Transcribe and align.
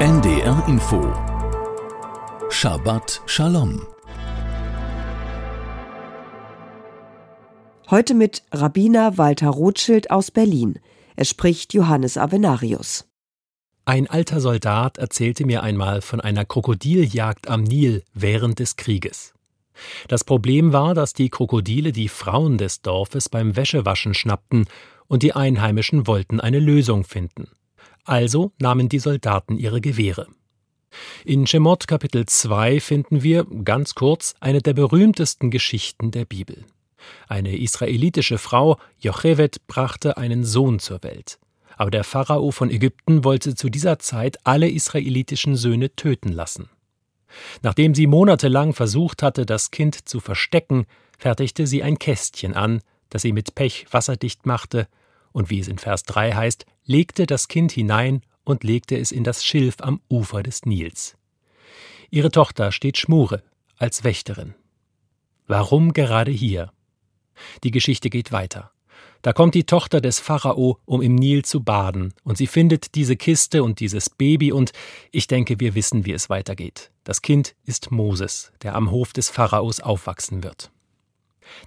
NDR 0.00 0.64
Info 0.66 1.12
Shabbat 2.48 3.20
Shalom 3.26 3.86
Heute 7.90 8.14
mit 8.14 8.42
Rabbiner 8.50 9.18
Walter 9.18 9.50
Rothschild 9.50 10.10
aus 10.10 10.30
Berlin. 10.30 10.78
Er 11.16 11.26
spricht 11.26 11.74
Johannes 11.74 12.16
Avenarius. 12.16 13.10
Ein 13.84 14.06
alter 14.08 14.40
Soldat 14.40 14.96
erzählte 14.96 15.44
mir 15.44 15.62
einmal 15.62 16.00
von 16.00 16.22
einer 16.22 16.46
Krokodiljagd 16.46 17.50
am 17.50 17.62
Nil 17.62 18.02
während 18.14 18.58
des 18.58 18.76
Krieges. 18.76 19.34
Das 20.08 20.24
Problem 20.24 20.72
war, 20.72 20.94
dass 20.94 21.12
die 21.12 21.28
Krokodile 21.28 21.92
die 21.92 22.08
Frauen 22.08 22.56
des 22.56 22.80
Dorfes 22.80 23.28
beim 23.28 23.54
Wäschewaschen 23.54 24.14
schnappten 24.14 24.64
und 25.08 25.22
die 25.22 25.34
Einheimischen 25.34 26.06
wollten 26.06 26.40
eine 26.40 26.58
Lösung 26.58 27.04
finden. 27.04 27.50
Also 28.04 28.52
nahmen 28.58 28.88
die 28.88 28.98
Soldaten 28.98 29.58
ihre 29.58 29.80
Gewehre. 29.80 30.26
In 31.24 31.46
Shemot 31.46 31.86
Kapitel 31.86 32.26
2 32.26 32.80
finden 32.80 33.22
wir, 33.22 33.46
ganz 33.64 33.94
kurz, 33.94 34.34
eine 34.40 34.60
der 34.60 34.74
berühmtesten 34.74 35.50
Geschichten 35.50 36.10
der 36.10 36.24
Bibel. 36.24 36.64
Eine 37.28 37.56
israelitische 37.56 38.38
Frau, 38.38 38.78
Jochevet, 38.98 39.66
brachte 39.66 40.16
einen 40.16 40.44
Sohn 40.44 40.78
zur 40.78 41.02
Welt. 41.02 41.38
Aber 41.76 41.90
der 41.90 42.04
Pharao 42.04 42.50
von 42.50 42.70
Ägypten 42.70 43.24
wollte 43.24 43.54
zu 43.54 43.70
dieser 43.70 43.98
Zeit 43.98 44.38
alle 44.44 44.68
israelitischen 44.68 45.56
Söhne 45.56 45.94
töten 45.94 46.30
lassen. 46.30 46.68
Nachdem 47.62 47.94
sie 47.94 48.06
monatelang 48.06 48.74
versucht 48.74 49.22
hatte, 49.22 49.46
das 49.46 49.70
Kind 49.70 50.08
zu 50.08 50.20
verstecken, 50.20 50.86
fertigte 51.16 51.66
sie 51.66 51.82
ein 51.82 51.98
Kästchen 51.98 52.54
an, 52.54 52.82
das 53.08 53.22
sie 53.22 53.32
mit 53.32 53.54
Pech 53.54 53.86
wasserdicht 53.90 54.46
machte, 54.46 54.88
und 55.32 55.50
wie 55.50 55.60
es 55.60 55.68
in 55.68 55.78
Vers 55.78 56.04
3 56.04 56.32
heißt, 56.32 56.66
legte 56.84 57.26
das 57.26 57.48
Kind 57.48 57.72
hinein 57.72 58.22
und 58.44 58.64
legte 58.64 58.98
es 58.98 59.12
in 59.12 59.24
das 59.24 59.44
Schilf 59.44 59.76
am 59.80 60.00
Ufer 60.08 60.42
des 60.42 60.64
Nils. 60.64 61.16
Ihre 62.10 62.30
Tochter 62.30 62.72
steht 62.72 62.98
Schmure 62.98 63.42
als 63.76 64.04
Wächterin. 64.04 64.54
Warum 65.46 65.92
gerade 65.92 66.30
hier? 66.30 66.72
Die 67.64 67.70
Geschichte 67.70 68.10
geht 68.10 68.32
weiter. 68.32 68.72
Da 69.22 69.32
kommt 69.34 69.54
die 69.54 69.64
Tochter 69.64 70.00
des 70.00 70.18
Pharao, 70.18 70.78
um 70.86 71.02
im 71.02 71.14
Nil 71.14 71.44
zu 71.44 71.62
baden, 71.62 72.14
und 72.24 72.38
sie 72.38 72.46
findet 72.46 72.94
diese 72.94 73.16
Kiste 73.16 73.62
und 73.62 73.80
dieses 73.80 74.08
Baby, 74.08 74.50
und 74.50 74.72
ich 75.12 75.26
denke, 75.26 75.60
wir 75.60 75.74
wissen, 75.74 76.06
wie 76.06 76.12
es 76.12 76.30
weitergeht. 76.30 76.90
Das 77.04 77.20
Kind 77.20 77.54
ist 77.66 77.90
Moses, 77.90 78.50
der 78.62 78.74
am 78.74 78.90
Hof 78.90 79.12
des 79.12 79.28
Pharaos 79.28 79.80
aufwachsen 79.80 80.42
wird. 80.42 80.70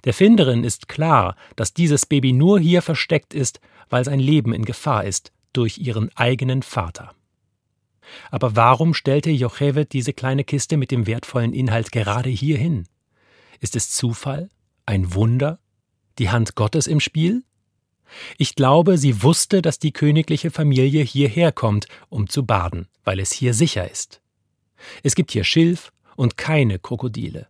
Der 0.04 0.14
Finderin 0.14 0.64
ist 0.64 0.88
klar, 0.88 1.36
dass 1.56 1.74
dieses 1.74 2.06
Baby 2.06 2.32
nur 2.32 2.60
hier 2.60 2.82
versteckt 2.82 3.34
ist, 3.34 3.60
weil 3.88 4.04
sein 4.04 4.20
Leben 4.20 4.52
in 4.52 4.64
Gefahr 4.64 5.04
ist, 5.04 5.32
durch 5.52 5.78
ihren 5.78 6.10
eigenen 6.16 6.62
Vater. 6.62 7.14
Aber 8.30 8.54
warum 8.54 8.92
stellte 8.92 9.30
Jochevet 9.30 9.92
diese 9.92 10.12
kleine 10.12 10.44
Kiste 10.44 10.76
mit 10.76 10.90
dem 10.90 11.06
wertvollen 11.06 11.54
Inhalt 11.54 11.90
gerade 11.90 12.28
hier 12.28 12.58
hin? 12.58 12.86
Ist 13.60 13.76
es 13.76 13.90
Zufall? 13.90 14.50
Ein 14.84 15.14
Wunder? 15.14 15.58
die 16.18 16.30
Hand 16.30 16.54
Gottes 16.54 16.86
im 16.86 17.00
Spiel? 17.00 17.44
Ich 18.38 18.54
glaube, 18.54 18.98
sie 18.98 19.22
wusste, 19.22 19.62
dass 19.62 19.78
die 19.78 19.92
königliche 19.92 20.50
Familie 20.50 21.02
hierher 21.02 21.52
kommt, 21.52 21.88
um 22.08 22.28
zu 22.28 22.46
baden, 22.46 22.88
weil 23.02 23.18
es 23.18 23.32
hier 23.32 23.54
sicher 23.54 23.90
ist. 23.90 24.20
Es 25.02 25.14
gibt 25.14 25.32
hier 25.32 25.44
Schilf 25.44 25.92
und 26.16 26.36
keine 26.36 26.78
Krokodile. 26.78 27.48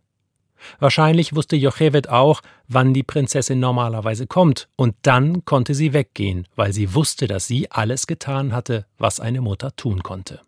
Wahrscheinlich 0.79 1.35
wusste 1.35 1.55
Jochevet 1.55 2.09
auch, 2.09 2.41
wann 2.67 2.93
die 2.93 3.03
Prinzessin 3.03 3.59
normalerweise 3.59 4.27
kommt, 4.27 4.67
und 4.75 4.95
dann 5.03 5.45
konnte 5.45 5.73
sie 5.73 5.93
weggehen, 5.93 6.47
weil 6.55 6.73
sie 6.73 6.93
wusste, 6.93 7.27
dass 7.27 7.47
sie 7.47 7.71
alles 7.71 8.07
getan 8.07 8.53
hatte, 8.53 8.85
was 8.97 9.19
eine 9.19 9.41
Mutter 9.41 9.75
tun 9.75 10.03
konnte. 10.03 10.41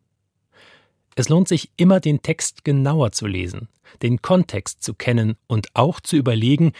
Es 1.15 1.29
lohnt 1.29 1.47
sich 1.47 1.71
immer, 1.77 1.99
den 1.99 2.21
Text 2.21 2.63
genauer 2.63 3.11
zu 3.11 3.25
lesen, 3.25 3.69
den 4.01 4.21
Kontext 4.21 4.83
zu 4.83 4.93
kennen 4.93 5.35
und 5.47 5.75
auch 5.75 5.99
zu 5.99 6.15
überlegen, 6.15 6.73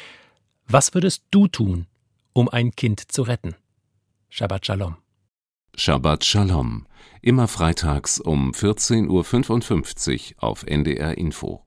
was 0.68 0.94
würdest 0.94 1.24
du 1.32 1.48
tun, 1.48 1.88
um 2.34 2.50
ein 2.50 2.72
Kind 2.72 3.12
zu 3.12 3.24
retten? 3.24 3.56
Shabbat 4.30 4.66
Shalom. 4.66 4.98
Shabbat 5.76 6.26
Shalom. 6.26 6.86
Immer 7.22 7.48
freitags 7.48 8.20
um 8.20 8.52
14.55 8.52 10.36
Uhr 10.36 10.44
auf 10.44 10.64
NDR 10.64 11.18
Info. 11.18 11.67